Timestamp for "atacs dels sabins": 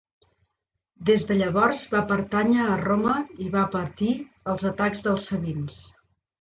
4.75-5.81